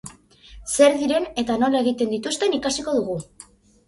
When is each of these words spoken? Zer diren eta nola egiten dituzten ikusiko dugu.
Zer 0.75 0.95
diren 1.01 1.27
eta 1.41 1.57
nola 1.63 1.81
egiten 1.85 2.09
dituzten 2.13 2.57
ikusiko 2.61 2.95
dugu. 2.97 3.19